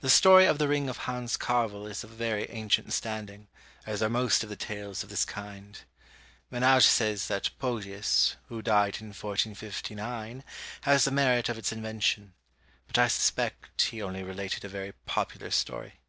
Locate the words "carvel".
1.36-1.86